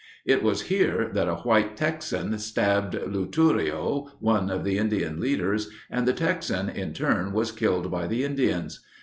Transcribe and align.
It 0.25 0.41
was 0.41 0.63
here 0.63 1.11
that 1.13 1.27
a 1.29 1.35
white 1.35 1.77
Texan 1.77 2.35
stabbed 2.39 2.95
Luturio, 2.95 4.09
one 4.19 4.49
of 4.49 4.63
the 4.63 4.79
Indian 4.79 5.19
leaders, 5.19 5.69
and 5.91 6.07
the 6.07 6.13
Texan 6.13 6.69
in 6.69 6.93
turn 6.95 7.33
was 7.33 7.51
killed 7.51 7.91
by 7.91 8.07
the 8.07 8.23
Indians. 8.23 8.79